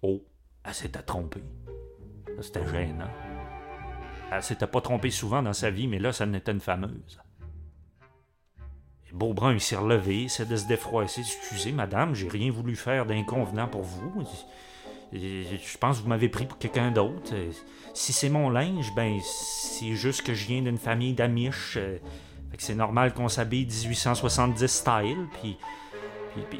Oh, 0.00 0.24
elle 0.64 0.72
s'était 0.72 1.02
trompée. 1.02 1.44
C'était 2.40 2.66
gênant. 2.68 3.10
Elle 4.32 4.42
s'était 4.42 4.66
pas 4.66 4.80
trompée 4.80 5.10
souvent 5.10 5.42
dans 5.42 5.52
sa 5.52 5.68
vie, 5.68 5.88
mais 5.88 5.98
là, 5.98 6.14
ça 6.14 6.24
n'était 6.24 6.52
une 6.52 6.60
fameuse. 6.60 7.20
Beaubrun, 9.12 9.54
il 9.54 9.60
s'est 9.60 9.76
relevé, 9.76 10.24
il 10.24 10.48
de 10.48 10.56
se 10.56 10.66
défroisser. 10.66 11.20
Excusez, 11.20 11.72
madame, 11.72 12.14
j'ai 12.14 12.28
rien 12.28 12.50
voulu 12.50 12.76
faire 12.76 13.06
d'inconvenant 13.06 13.68
pour 13.68 13.82
vous. 13.82 14.24
Je 15.12 15.78
pense 15.78 15.98
que 15.98 16.02
vous 16.02 16.08
m'avez 16.08 16.28
pris 16.28 16.46
pour 16.46 16.58
quelqu'un 16.58 16.90
d'autre. 16.90 17.32
Si 17.94 18.12
c'est 18.12 18.28
mon 18.28 18.50
linge, 18.50 18.92
ben, 18.94 19.18
c'est 19.22 19.94
juste 19.94 20.22
que 20.22 20.34
je 20.34 20.46
viens 20.46 20.62
d'une 20.62 20.78
famille 20.78 21.14
d'amiches. 21.14 21.76
Euh, 21.76 21.98
c'est 22.58 22.74
normal 22.74 23.12
qu'on 23.12 23.28
s'habille 23.28 23.66
1870 23.66 24.66
style. 24.66 25.26
Puis, 25.40 25.56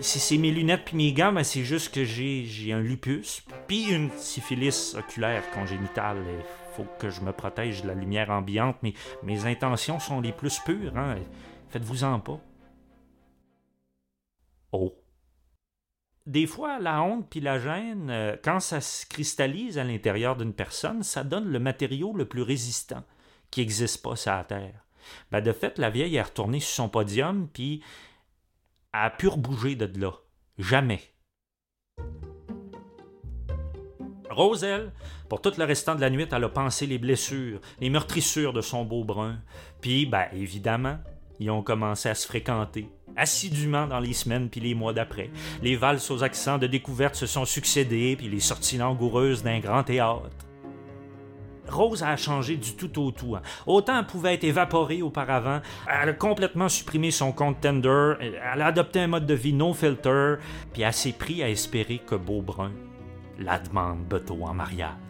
si 0.00 0.18
c'est 0.18 0.38
mes 0.38 0.50
lunettes 0.50 0.84
puis 0.84 0.96
mes 0.96 1.12
gants, 1.12 1.32
ben, 1.32 1.42
c'est 1.42 1.64
juste 1.64 1.92
que 1.92 2.04
j'ai 2.04 2.72
un 2.72 2.80
lupus. 2.80 3.42
Puis 3.66 3.90
une 3.90 4.10
syphilis 4.16 4.94
oculaire 4.96 5.42
congénitale. 5.50 6.18
Il 6.28 6.76
faut 6.76 6.86
que 6.98 7.10
je 7.10 7.20
me 7.22 7.32
protège 7.32 7.82
de 7.82 7.88
la 7.88 7.94
lumière 7.94 8.30
ambiante. 8.30 8.76
Mais 8.82 8.94
mes 9.22 9.46
intentions 9.46 9.98
sont 9.98 10.20
les 10.20 10.32
plus 10.32 10.60
pures. 10.60 10.96
Hein. 10.96 11.16
Faites-vous-en 11.76 12.20
pas. 12.20 12.40
Oh. 14.72 14.94
Des 16.24 16.46
fois, 16.46 16.78
la 16.78 17.02
honte 17.02 17.28
puis 17.28 17.40
la 17.40 17.58
gêne, 17.58 18.08
euh, 18.08 18.34
quand 18.42 18.60
ça 18.60 18.80
se 18.80 19.04
cristallise 19.04 19.76
à 19.76 19.84
l'intérieur 19.84 20.36
d'une 20.36 20.54
personne, 20.54 21.02
ça 21.02 21.22
donne 21.22 21.52
le 21.52 21.58
matériau 21.58 22.14
le 22.14 22.24
plus 22.24 22.40
résistant 22.40 23.04
qui 23.50 23.60
n'existe 23.60 24.02
pas 24.02 24.16
sur 24.16 24.32
la 24.32 24.44
Terre. 24.44 24.86
Ben, 25.30 25.42
de 25.42 25.52
fait, 25.52 25.76
la 25.76 25.90
vieille 25.90 26.16
est 26.16 26.22
retournée 26.22 26.60
sur 26.60 26.74
son 26.76 26.88
podium, 26.88 27.46
puis 27.46 27.82
a 28.94 29.10
pu 29.10 29.28
rebouger 29.28 29.76
de 29.76 30.00
là. 30.00 30.12
Jamais. 30.56 31.02
Roselle, 34.30 34.92
pour 35.28 35.42
tout 35.42 35.52
le 35.58 35.64
restant 35.64 35.94
de 35.94 36.00
la 36.00 36.08
nuit, 36.08 36.26
elle 36.32 36.44
a 36.44 36.48
pensé 36.48 36.86
les 36.86 36.96
blessures, 36.96 37.60
les 37.80 37.90
meurtrissures 37.90 38.54
de 38.54 38.62
son 38.62 38.86
beau 38.86 39.04
brun. 39.04 39.42
Puis, 39.82 40.06
ben, 40.06 40.28
évidemment, 40.32 40.98
ils 41.40 41.50
ont 41.50 41.62
commencé 41.62 42.08
à 42.08 42.14
se 42.14 42.26
fréquenter 42.26 42.88
assidûment 43.16 43.86
dans 43.86 43.98
les 43.98 44.12
semaines 44.12 44.48
puis 44.48 44.60
les 44.60 44.74
mois 44.74 44.92
d'après. 44.92 45.30
Les 45.62 45.76
valses 45.76 46.10
aux 46.10 46.22
accents 46.22 46.58
de 46.58 46.66
découverte 46.66 47.14
se 47.14 47.26
sont 47.26 47.44
succédées 47.44 48.16
puis 48.16 48.28
les 48.28 48.40
sorties 48.40 48.78
langoureuses 48.78 49.42
d'un 49.42 49.58
grand 49.58 49.82
théâtre. 49.82 50.30
Rose 51.68 52.04
a 52.04 52.16
changé 52.16 52.56
du 52.56 52.76
tout 52.76 53.02
au 53.02 53.10
tout. 53.10 53.34
Hein. 53.34 53.42
Autant 53.66 53.98
elle 53.98 54.06
pouvait 54.06 54.34
être 54.34 54.44
évaporée 54.44 55.02
auparavant, 55.02 55.60
elle 55.88 56.10
a 56.10 56.12
complètement 56.12 56.68
supprimé 56.68 57.10
son 57.10 57.32
compte 57.32 57.60
Tender, 57.60 58.12
elle 58.20 58.62
a 58.62 58.66
adopté 58.66 59.00
un 59.00 59.08
mode 59.08 59.26
de 59.26 59.34
vie 59.34 59.52
no 59.52 59.74
filter, 59.74 60.36
puis 60.72 60.82
elle 60.82 60.92
s'est 60.92 61.12
pris 61.12 61.42
à 61.42 61.48
espérer 61.48 62.00
que 62.06 62.14
Beaubrun 62.14 62.72
la 63.38 63.58
demande 63.58 64.04
Beto 64.06 64.38
en 64.44 64.54
mariage. 64.54 65.05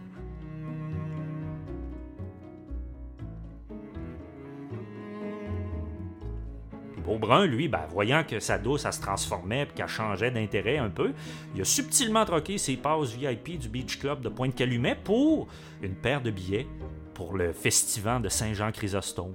Beaubrun, 7.07 7.45
lui, 7.45 7.69
ben, 7.69 7.85
voyant 7.89 8.25
que 8.25 8.41
sa 8.41 8.57
douce, 8.57 8.81
se 8.89 9.01
transformait 9.01 9.63
et 9.63 9.67
qu'elle 9.67 9.87
changeait 9.87 10.29
d'intérêt 10.29 10.77
un 10.77 10.89
peu, 10.89 11.13
il 11.55 11.61
a 11.61 11.63
subtilement 11.63 12.25
troqué 12.25 12.57
ses 12.57 12.75
passes 12.75 13.13
VIP 13.13 13.57
du 13.57 13.69
Beach 13.69 13.97
Club 13.97 14.19
de 14.19 14.27
Pointe-Calumet 14.27 14.97
pour 15.05 15.47
une 15.81 15.95
paire 15.95 16.21
de 16.21 16.31
billets 16.31 16.67
pour 17.13 17.37
le 17.37 17.53
festival 17.53 18.21
de 18.21 18.27
Saint-Jean-Chrysostome. 18.27 19.33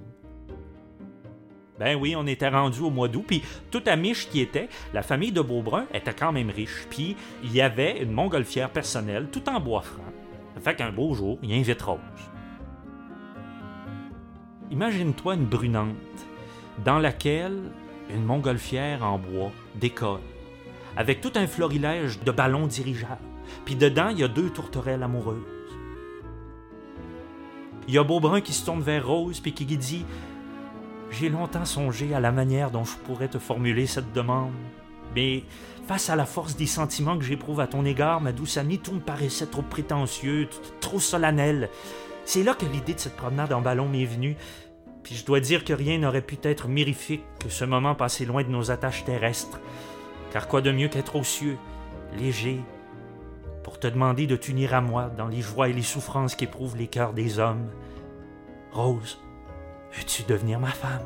Ben 1.79 1.97
oui, 1.99 2.15
on 2.15 2.27
était 2.27 2.49
rendu 2.49 2.81
au 2.81 2.91
mois 2.91 3.07
d'août, 3.07 3.25
puis 3.25 3.41
toute 3.71 3.87
amiche 3.87 4.29
qui 4.29 4.39
était, 4.39 4.69
la 4.93 5.01
famille 5.01 5.31
de 5.31 5.41
Beaubrun 5.41 5.87
était 5.95 6.13
quand 6.13 6.31
même 6.31 6.51
riche, 6.51 6.85
puis 6.91 7.17
il 7.43 7.51
y 7.51 7.61
avait 7.61 8.03
une 8.03 8.11
montgolfière 8.11 8.69
personnelle, 8.69 9.29
tout 9.31 9.49
en 9.49 9.59
bois 9.59 9.81
franc. 9.81 10.03
Ça 10.53 10.61
fait 10.61 10.75
qu'un 10.75 10.91
beau 10.91 11.15
jour, 11.15 11.39
il 11.41 11.51
invite 11.51 11.81
Rose. 11.81 11.97
Imagine-toi 14.69 15.33
une 15.33 15.45
brunante 15.45 15.97
dans 16.83 16.99
laquelle 16.99 17.71
une 18.09 18.23
montgolfière 18.23 19.03
en 19.03 19.17
bois 19.17 19.51
décolle, 19.75 20.19
avec 20.97 21.21
tout 21.21 21.31
un 21.35 21.47
florilège 21.47 22.19
de 22.19 22.31
ballons 22.31 22.67
dirigeables. 22.67 23.21
Puis 23.65 23.75
dedans, 23.75 24.09
il 24.09 24.19
y 24.19 24.23
a 24.23 24.27
deux 24.27 24.49
tourterelles 24.49 25.03
amoureuses. 25.03 25.37
Il 27.87 27.93
y 27.93 27.97
a 27.97 28.03
Beaubrun 28.03 28.41
qui 28.41 28.53
se 28.53 28.65
tourne 28.65 28.81
vers 28.81 29.05
Rose 29.05 29.39
puis 29.39 29.53
qui 29.53 29.65
dit 29.65 30.05
J'ai 31.11 31.29
longtemps 31.29 31.65
songé 31.65 32.13
à 32.13 32.19
la 32.19 32.31
manière 32.31 32.71
dont 32.71 32.85
je 32.85 32.95
pourrais 32.97 33.27
te 33.27 33.39
formuler 33.39 33.87
cette 33.87 34.13
demande, 34.13 34.53
mais 35.15 35.43
face 35.85 36.09
à 36.09 36.15
la 36.15 36.25
force 36.25 36.55
des 36.55 36.65
sentiments 36.65 37.17
que 37.17 37.25
j'éprouve 37.25 37.59
à 37.59 37.67
ton 37.67 37.83
égard, 37.83 38.21
ma 38.21 38.31
douce 38.31 38.57
amie, 38.57 38.79
tout 38.79 38.93
me 38.93 38.99
paraissait 38.99 39.47
trop 39.47 39.61
prétentieux, 39.61 40.47
trop 40.79 40.99
solennel. 40.99 41.69
C'est 42.25 42.43
là 42.43 42.53
que 42.53 42.65
l'idée 42.65 42.93
de 42.93 42.99
cette 42.99 43.17
promenade 43.17 43.51
en 43.51 43.61
ballon 43.61 43.89
m'est 43.89 44.05
venue. 44.05 44.37
Puis 45.03 45.15
je 45.15 45.25
dois 45.25 45.41
dire 45.41 45.65
que 45.65 45.73
rien 45.73 45.97
n'aurait 45.97 46.21
pu 46.21 46.37
être 46.43 46.67
mirifique 46.67 47.23
que 47.39 47.49
ce 47.49 47.65
moment 47.65 47.93
passé 47.93 48.25
loin 48.25 48.43
de 48.43 48.49
nos 48.49 48.71
attaches 48.71 49.03
terrestres. 49.03 49.59
Car 50.31 50.47
quoi 50.47 50.61
de 50.61 50.71
mieux 50.71 50.87
qu'être 50.87 51.15
aux 51.15 51.23
cieux, 51.23 51.57
léger, 52.17 52.59
pour 53.63 53.79
te 53.79 53.87
demander 53.87 54.27
de 54.27 54.35
t'unir 54.35 54.73
à 54.73 54.81
moi 54.81 55.09
dans 55.17 55.27
les 55.27 55.41
joies 55.41 55.69
et 55.69 55.73
les 55.73 55.83
souffrances 55.83 56.35
qu'éprouvent 56.35 56.77
les 56.77 56.87
cœurs 56.87 57.13
des 57.13 57.39
hommes. 57.39 57.69
Rose, 58.71 59.19
veux-tu 59.93 60.23
devenir 60.23 60.59
ma 60.59 60.71
femme? 60.71 61.05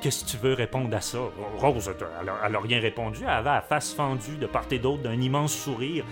Qu'est-ce 0.00 0.24
que 0.24 0.30
tu 0.30 0.36
veux 0.36 0.54
répondre 0.54 0.94
à 0.96 1.00
ça? 1.00 1.18
Rose, 1.56 1.90
elle 2.20 2.52
n'a 2.52 2.60
rien 2.60 2.78
répondu. 2.78 3.20
Elle 3.22 3.30
avait 3.30 3.50
la 3.50 3.62
face 3.62 3.92
fendue 3.92 4.36
de 4.36 4.46
part 4.46 4.66
et 4.70 4.78
d'autre 4.78 5.02
d'un 5.02 5.20
immense 5.20 5.52
sourire. 5.52 6.04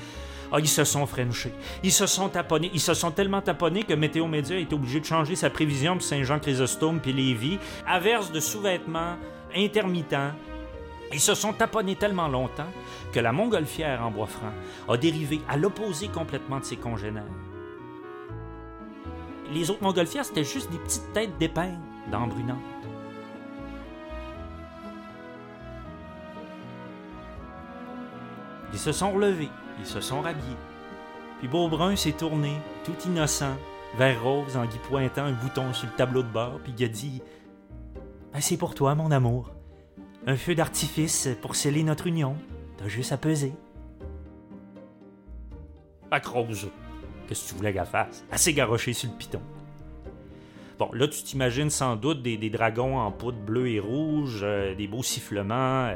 Ah, 0.52 0.58
ils 0.60 0.68
se 0.68 0.84
sont 0.84 1.06
frenchés. 1.06 1.52
Ils 1.82 1.92
se 1.92 2.06
sont 2.06 2.28
taponnés. 2.28 2.70
Ils 2.72 2.80
se 2.80 2.94
sont 2.94 3.10
tellement 3.10 3.40
taponnés 3.40 3.82
que 3.82 3.94
Météo 3.94 4.26
Média 4.26 4.58
est 4.58 4.72
obligé 4.72 5.00
de 5.00 5.04
changer 5.04 5.36
sa 5.36 5.50
prévision 5.50 5.94
pour 5.94 6.02
Saint-Jean-Chrysostome 6.02 7.00
puis 7.00 7.12
Lévis. 7.12 7.58
Averse 7.86 8.32
de 8.32 8.40
sous-vêtements 8.40 9.16
intermittents. 9.54 10.32
Ils 11.12 11.20
se 11.20 11.34
sont 11.34 11.52
taponnés 11.52 11.96
tellement 11.96 12.28
longtemps 12.28 12.70
que 13.12 13.20
la 13.20 13.32
montgolfière 13.32 14.02
en 14.02 14.10
bois 14.10 14.26
franc 14.26 14.52
a 14.88 14.96
dérivé 14.96 15.40
à 15.48 15.56
l'opposé 15.56 16.08
complètement 16.08 16.58
de 16.58 16.64
ses 16.64 16.76
congénères. 16.76 17.22
Les 19.52 19.70
autres 19.70 19.82
montgolfières, 19.82 20.24
c'était 20.24 20.44
juste 20.44 20.70
des 20.70 20.78
petites 20.78 21.12
têtes 21.12 21.38
d'épingles 21.38 21.78
dans. 22.10 22.28
Ils 28.76 28.78
se 28.78 28.92
sont 28.92 29.11
relevés. 29.11 29.49
Ils 29.78 29.87
se 29.87 30.02
sont 30.02 30.21
rhabillés. 30.21 30.59
Puis 31.38 31.49
Beaubrun 31.49 31.97
s'est 31.97 32.12
tourné, 32.12 32.52
tout 32.85 32.92
innocent, 33.06 33.56
vers 33.97 34.23
Rose 34.23 34.54
en 34.54 34.64
lui 34.64 34.78
pointant 34.87 35.25
un 35.25 35.33
bouton 35.33 35.73
sur 35.73 35.87
le 35.87 35.95
tableau 35.95 36.23
de 36.23 36.28
bord, 36.28 36.61
puis 36.62 36.75
il 36.76 36.85
a 36.85 36.88
dit 36.88 37.23
ben, 38.35 38.40
C'est 38.42 38.59
pour 38.59 38.75
toi, 38.75 38.95
mon 38.95 39.11
amour. 39.11 39.50
Un 40.26 40.37
feu 40.37 40.54
d'artifice 40.54 41.26
pour 41.40 41.56
sceller 41.56 41.85
notre 41.85 42.06
union. 42.06 42.37
T'as 42.76 42.88
juste 42.88 43.12
à 43.12 43.16
peser. 43.16 43.54
Pas 46.11 46.21
Rose, 46.23 46.68
qu'est-ce 47.26 47.45
que 47.45 47.49
tu 47.49 47.54
voulais 47.54 47.73
qu'elle 47.73 47.87
fasse? 47.87 48.26
Assez 48.30 48.52
garoché 48.52 48.92
sur 48.92 49.11
le 49.11 49.16
piton. 49.16 49.40
Bon, 50.78 50.90
là, 50.92 51.09
tu 51.09 51.23
t'imagines 51.23 51.71
sans 51.71 51.97
doute 51.97 52.23
des, 52.23 52.50
dragons 52.50 52.99
en 52.99 53.11
poudre 53.11 53.38
bleue 53.38 53.71
et 53.71 53.80
rouge, 53.80 54.40
euh, 54.42 54.75
des 54.75 54.87
beaux 54.87 55.02
sifflements. 55.02 55.95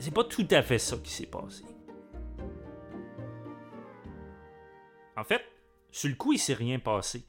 C'est 0.00 0.12
pas 0.12 0.24
tout 0.24 0.48
à 0.50 0.62
fait 0.62 0.78
ça 0.78 0.96
qui 0.96 1.12
s'est 1.12 1.26
passé. 1.26 1.62
En 5.22 5.24
fait, 5.24 5.42
sur 5.92 6.08
le 6.08 6.16
coup, 6.16 6.32
il 6.32 6.38
s'est 6.40 6.52
rien 6.52 6.80
passé. 6.80 7.24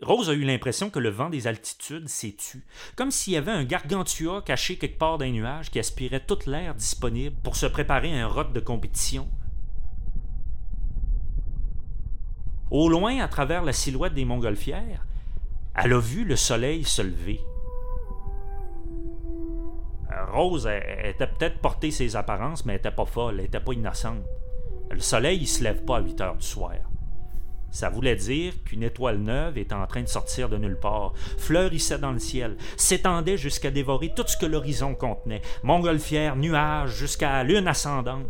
Rose 0.00 0.30
a 0.30 0.32
eu 0.32 0.44
l'impression 0.44 0.88
que 0.88 0.98
le 0.98 1.10
vent 1.10 1.28
des 1.28 1.46
altitudes 1.46 2.08
s'est 2.08 2.34
tu, 2.34 2.64
comme 2.96 3.10
s'il 3.10 3.34
y 3.34 3.36
avait 3.36 3.52
un 3.52 3.64
gargantua 3.64 4.40
caché 4.40 4.78
quelque 4.78 4.96
part 4.96 5.18
d'un 5.18 5.30
nuage 5.30 5.70
qui 5.70 5.78
aspirait 5.78 6.24
toute 6.24 6.46
l'air 6.46 6.74
disponible 6.74 7.36
pour 7.42 7.54
se 7.54 7.66
préparer 7.66 8.18
à 8.18 8.24
un 8.24 8.26
rot 8.26 8.44
de 8.44 8.60
compétition. 8.60 9.28
Au 12.70 12.88
loin, 12.88 13.20
à 13.20 13.28
travers 13.28 13.64
la 13.64 13.74
silhouette 13.74 14.14
des 14.14 14.24
montgolfières, 14.24 15.06
elle 15.74 15.92
a 15.92 16.00
vu 16.00 16.24
le 16.24 16.36
soleil 16.36 16.84
se 16.84 17.02
lever. 17.02 17.42
Rose 20.32 20.66
était 21.04 21.26
peut-être 21.26 21.58
portée 21.58 21.90
ses 21.90 22.16
apparences, 22.16 22.64
mais 22.64 22.72
elle 22.72 22.78
n'était 22.78 22.96
pas 22.96 23.04
folle, 23.04 23.34
elle 23.34 23.42
n'était 23.42 23.60
pas 23.60 23.74
innocente. 23.74 24.24
Le 24.90 25.00
soleil, 25.00 25.40
il 25.42 25.46
se 25.46 25.62
lève 25.62 25.84
pas 25.84 25.98
à 25.98 26.00
8 26.00 26.20
heures 26.22 26.36
du 26.36 26.46
soir. 26.46 26.72
Ça 27.70 27.90
voulait 27.90 28.16
dire 28.16 28.54
qu'une 28.64 28.82
étoile 28.82 29.18
neuve 29.18 29.58
était 29.58 29.74
en 29.74 29.86
train 29.86 30.02
de 30.02 30.08
sortir 30.08 30.48
de 30.48 30.56
nulle 30.56 30.78
part, 30.78 31.12
fleurissait 31.36 31.98
dans 31.98 32.12
le 32.12 32.18
ciel, 32.18 32.56
s'étendait 32.76 33.36
jusqu'à 33.36 33.70
dévorer 33.70 34.12
tout 34.14 34.24
ce 34.26 34.36
que 34.36 34.46
l'horizon 34.46 34.94
contenait, 34.94 35.42
montgolfière, 35.62 36.36
nuages, 36.36 36.96
jusqu'à 36.96 37.42
lune 37.42 37.68
ascendante. 37.68 38.26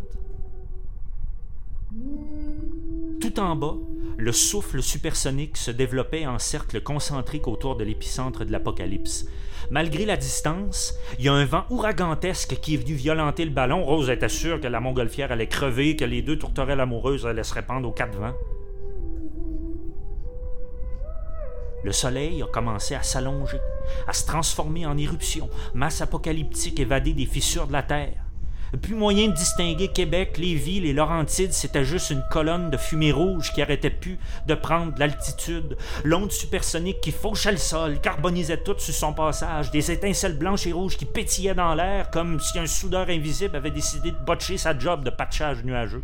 Tout 3.21 3.39
en 3.39 3.55
bas, 3.55 3.75
le 4.17 4.31
souffle 4.31 4.81
supersonique 4.81 5.57
se 5.57 5.71
développait 5.71 6.25
en 6.25 6.39
cercle 6.39 6.81
concentrique 6.81 7.47
autour 7.47 7.75
de 7.75 7.83
l'épicentre 7.83 8.45
de 8.45 8.51
l'apocalypse. 8.51 9.25
Malgré 9.69 10.05
la 10.05 10.17
distance, 10.17 10.93
il 11.19 11.25
y 11.25 11.29
a 11.29 11.33
un 11.33 11.45
vent 11.45 11.65
ouragantesque 11.69 12.59
qui 12.61 12.75
est 12.75 12.77
venu 12.77 12.93
violenter 12.93 13.45
le 13.45 13.51
ballon. 13.51 13.83
Rose 13.83 14.09
était 14.09 14.29
sûre 14.29 14.59
que 14.59 14.67
la 14.67 14.79
montgolfière 14.79 15.31
allait 15.31 15.47
crever, 15.47 15.95
que 15.95 16.05
les 16.05 16.21
deux 16.21 16.37
tourterelles 16.37 16.79
amoureuses 16.79 17.25
allaient 17.25 17.43
se 17.43 17.53
répandre 17.53 17.87
aux 17.87 17.91
quatre 17.91 18.17
vents. 18.17 18.35
Le 21.83 21.91
soleil 21.91 22.41
a 22.41 22.47
commencé 22.47 22.95
à 22.95 23.03
s'allonger, 23.03 23.59
à 24.07 24.13
se 24.13 24.25
transformer 24.25 24.85
en 24.85 24.97
éruption, 24.97 25.49
masse 25.73 26.01
apocalyptique 26.01 26.79
évadée 26.79 27.13
des 27.13 27.25
fissures 27.25 27.67
de 27.67 27.73
la 27.73 27.83
Terre. 27.83 28.23
Plus 28.81 28.95
moyen 28.95 29.29
de 29.29 29.33
distinguer 29.33 29.87
Québec, 29.87 30.37
Lévis, 30.37 30.81
les 30.81 30.91
Laurentides, 30.91 31.53
c'était 31.53 31.85
juste 31.85 32.09
une 32.09 32.23
colonne 32.29 32.69
de 32.69 32.75
fumée 32.75 33.13
rouge 33.13 33.53
qui 33.53 33.61
arrêtait 33.61 33.89
plus 33.89 34.19
de 34.45 34.55
prendre 34.55 34.93
de 34.93 34.99
l'altitude. 34.99 35.77
L'onde 36.03 36.33
supersonique 36.33 36.99
qui 36.99 37.11
fauchait 37.11 37.51
le 37.51 37.57
sol, 37.57 38.01
carbonisait 38.01 38.57
tout 38.57 38.75
sur 38.77 38.93
son 38.93 39.13
passage, 39.13 39.71
des 39.71 39.89
étincelles 39.91 40.37
blanches 40.37 40.67
et 40.67 40.73
rouges 40.73 40.97
qui 40.97 41.05
pétillaient 41.05 41.55
dans 41.55 41.75
l'air 41.75 42.09
comme 42.09 42.41
si 42.41 42.59
un 42.59 42.67
soudeur 42.67 43.07
invisible 43.07 43.55
avait 43.55 43.71
décidé 43.71 44.11
de 44.11 44.17
botcher 44.17 44.57
sa 44.57 44.77
job 44.77 45.03
de 45.03 45.11
patchage 45.11 45.63
nuageux. 45.63 46.03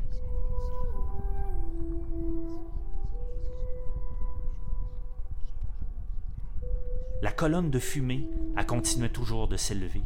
La 7.23 7.31
colonne 7.31 7.71
de 7.71 7.79
fumée 7.79 8.27
a 8.57 8.65
continué 8.65 9.07
toujours 9.07 9.47
de 9.47 9.55
s'élever. 9.55 10.01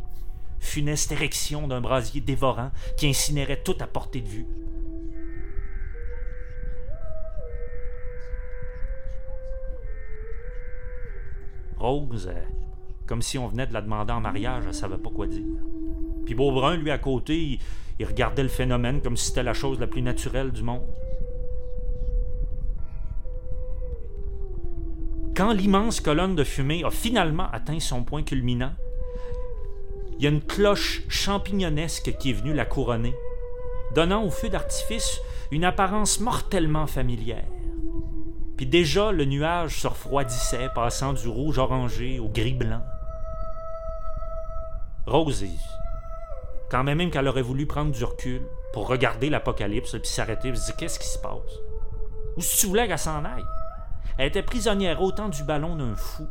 Funeste 0.60 1.12
érection 1.12 1.68
d'un 1.68 1.82
brasier 1.82 2.22
dévorant 2.22 2.70
qui 2.96 3.08
incinérait 3.08 3.64
tout 3.64 3.74
à 3.80 3.88
portée 3.88 4.22
de 4.22 4.28
vue. 4.28 4.46
Rose, 11.80 12.30
euh, 12.32 12.40
comme 13.08 13.24
si 13.24 13.40
on 13.40 13.48
venait 13.48 13.66
de 13.66 13.74
la 13.74 13.82
demander 13.82 14.14
en 14.14 14.22
mariage, 14.22 14.66
elle 14.68 14.74
savait 14.76 15.00
pas 15.00 15.10
quoi 15.10 15.26
dire. 15.26 15.42
Puis 16.24 16.36
Beaubrun, 16.36 16.76
lui, 16.76 16.92
à 16.92 17.00
côté, 17.00 17.42
il, 17.42 17.60
il 17.98 18.06
regardait 18.06 18.44
le 18.44 18.50
phénomène 18.50 19.02
comme 19.02 19.18
si 19.18 19.30
c'était 19.30 19.42
la 19.42 19.56
chose 19.56 19.80
la 19.80 19.88
plus 19.88 20.04
naturelle 20.04 20.52
du 20.52 20.62
monde. 20.62 20.86
Quand 25.38 25.54
l'immense 25.54 26.02
colonne 26.02 26.36
de 26.36 26.44
fumée 26.44 26.84
a 26.84 26.90
finalement 26.90 27.48
atteint 27.52 27.80
son 27.80 28.04
point 28.04 28.24
culminant, 28.24 28.74
il 30.18 30.24
y 30.24 30.26
a 30.26 30.32
une 30.32 30.42
cloche 30.42 31.04
champignonesque 31.10 32.18
qui 32.18 32.32
est 32.32 32.34
venue 32.34 32.56
la 32.56 32.66
couronner, 32.66 33.14
donnant 33.94 34.24
au 34.24 34.32
feu 34.32 34.50
d'artifice 34.50 35.22
une 35.52 35.64
apparence 35.64 36.20
mortellement 36.22 36.88
familière. 36.88 37.46
Puis 38.58 38.66
déjà, 38.66 39.12
le 39.12 39.26
nuage 39.26 39.80
se 39.80 39.88
refroidissait, 39.88 40.70
passant 40.74 41.14
du 41.14 41.28
rouge 41.28 41.60
orangé 41.60 42.18
au 42.18 42.30
gris 42.30 42.56
blanc. 42.56 42.82
Rosie, 45.06 45.60
quand 46.72 46.84
même, 46.84 46.98
même 46.98 47.12
qu'elle 47.12 47.28
aurait 47.28 47.44
voulu 47.44 47.68
prendre 47.68 47.92
du 47.92 48.04
recul 48.04 48.42
pour 48.74 48.88
regarder 48.88 49.30
l'apocalypse, 49.30 49.92
puis 49.92 50.10
s'arrêter, 50.10 50.56
se 50.56 50.66
dire 50.66 50.76
qu'est-ce 50.78 50.98
qui 50.98 51.08
se 51.08 51.20
passe? 51.20 51.60
Ou 52.38 52.42
si 52.42 52.58
tu 52.58 52.66
voulais 52.66 52.88
qu'elle 52.88 52.98
s'en 52.98 53.24
aille? 53.24 53.46
Elle 54.18 54.28
était 54.28 54.44
prisonnière 54.44 55.02
autant 55.02 55.30
du 55.30 55.44
ballon 55.44 55.76
d'un 55.76 55.96
fou 55.96 56.28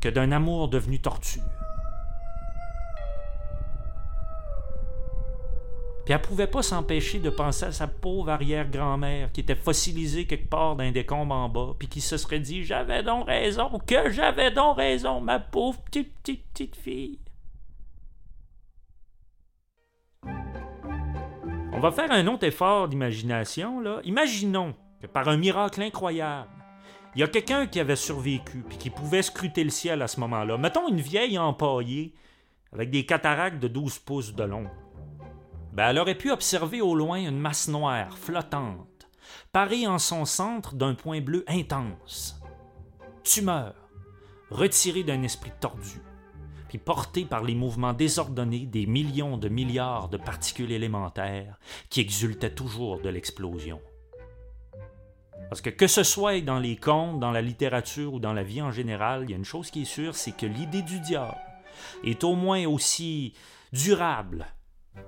que 0.00 0.08
d'un 0.08 0.32
amour 0.32 0.68
devenu 0.68 1.00
torture. 1.00 1.42
Puis 6.04 6.14
elle 6.14 6.22
pouvait 6.22 6.46
pas 6.46 6.62
s'empêcher 6.62 7.18
de 7.18 7.28
penser 7.28 7.66
à 7.66 7.72
sa 7.72 7.86
pauvre 7.86 8.30
arrière-grand-mère 8.30 9.30
qui 9.32 9.42
était 9.42 9.54
fossilisée 9.54 10.26
quelque 10.26 10.48
part 10.48 10.76
dans 10.76 10.84
un 10.84 10.92
décombre 10.92 11.34
en 11.34 11.48
bas, 11.48 11.74
puis 11.78 11.88
qui 11.88 12.00
se 12.00 12.16
serait 12.16 12.40
dit 12.40 12.64
J'avais 12.64 13.02
donc 13.02 13.26
raison, 13.26 13.78
que 13.86 14.10
j'avais 14.10 14.50
donc 14.50 14.78
raison, 14.78 15.20
ma 15.20 15.38
pauvre 15.38 15.80
petite, 15.82 16.12
petite, 16.22 16.44
petite 16.52 16.76
fille. 16.76 17.18
On 21.72 21.78
va 21.80 21.92
faire 21.92 22.10
un 22.10 22.26
autre 22.26 22.44
effort 22.44 22.88
d'imagination, 22.88 23.80
là. 23.80 24.00
Imaginons 24.04 24.74
que 25.00 25.06
par 25.06 25.28
un 25.28 25.36
miracle 25.36 25.80
incroyable, 25.80 26.50
il 27.14 27.20
y 27.20 27.24
a 27.24 27.28
quelqu'un 27.28 27.66
qui 27.66 27.80
avait 27.80 27.96
survécu 27.96 28.64
puis 28.68 28.78
qui 28.78 28.90
pouvait 28.90 29.22
scruter 29.22 29.64
le 29.64 29.70
ciel 29.70 30.02
à 30.02 30.08
ce 30.08 30.20
moment-là. 30.20 30.56
Mettons 30.58 30.88
une 30.88 31.00
vieille 31.00 31.38
empaillée 31.38 32.14
avec 32.72 32.90
des 32.90 33.04
cataractes 33.04 33.60
de 33.60 33.68
12 33.68 33.98
pouces 33.98 34.34
de 34.34 34.44
long. 34.44 34.66
Ben, 35.72 35.88
elle 35.88 35.98
aurait 35.98 36.16
pu 36.16 36.30
observer 36.30 36.80
au 36.80 36.94
loin 36.94 37.18
une 37.18 37.38
masse 37.38 37.68
noire 37.68 38.16
flottante, 38.16 39.08
parée 39.52 39.86
en 39.86 39.98
son 39.98 40.24
centre 40.24 40.74
d'un 40.74 40.94
point 40.94 41.20
bleu 41.20 41.44
intense. 41.48 42.40
Tumeur, 43.24 43.74
retirée 44.50 45.02
d'un 45.02 45.22
esprit 45.22 45.52
tordu, 45.60 46.00
puis 46.68 46.78
portée 46.78 47.24
par 47.24 47.42
les 47.42 47.54
mouvements 47.54 47.92
désordonnés 47.92 48.66
des 48.66 48.86
millions 48.86 49.36
de 49.36 49.48
milliards 49.48 50.08
de 50.08 50.16
particules 50.16 50.72
élémentaires 50.72 51.58
qui 51.88 52.00
exultaient 52.00 52.54
toujours 52.54 53.00
de 53.00 53.08
l'explosion. 53.08 53.80
Parce 55.48 55.60
que 55.60 55.70
que 55.70 55.86
ce 55.86 56.02
soit 56.02 56.40
dans 56.40 56.58
les 56.58 56.76
contes, 56.76 57.18
dans 57.18 57.30
la 57.30 57.42
littérature 57.42 58.14
ou 58.14 58.20
dans 58.20 58.32
la 58.32 58.42
vie 58.42 58.62
en 58.62 58.70
général, 58.70 59.24
il 59.24 59.30
y 59.30 59.34
a 59.34 59.36
une 59.36 59.44
chose 59.44 59.70
qui 59.70 59.82
est 59.82 59.84
sûre, 59.86 60.14
c'est 60.14 60.36
que 60.36 60.46
l'idée 60.46 60.82
du 60.82 61.00
diable 61.00 61.36
est 62.04 62.24
au 62.24 62.34
moins 62.34 62.66
aussi 62.66 63.34
durable 63.72 64.46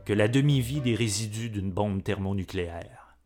que 0.04 0.12
la 0.12 0.28
demi-vie 0.28 0.80
des 0.80 0.94
résidus 0.94 1.50
d'une 1.50 1.70
bombe 1.70 2.02
thermonucléaire. 2.02 3.16